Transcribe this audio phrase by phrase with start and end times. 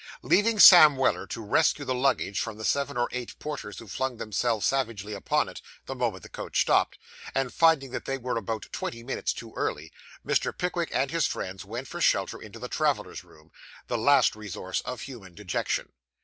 [0.23, 4.17] Leaving Sam Weller to rescue the luggage from the seven or eight porters who flung
[4.17, 6.97] themselves savagely upon it, the moment the coach stopped,
[7.35, 9.91] and finding that they were about twenty minutes too early,
[10.25, 10.57] Mr.
[10.57, 13.51] Pickwick and his friends went for shelter into the travellers' room
[13.85, 15.91] the last resource of human dejection.